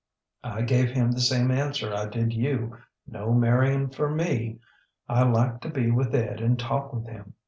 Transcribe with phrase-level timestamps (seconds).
[0.43, 4.57] I gave him the same answer I did youŌĆöno marrying for me.
[5.07, 7.35] I liked to be with Ed and talk with him.